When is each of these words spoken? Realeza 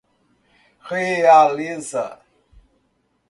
Realeza 0.89 2.05